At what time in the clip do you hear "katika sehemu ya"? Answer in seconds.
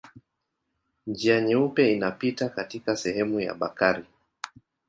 2.49-3.53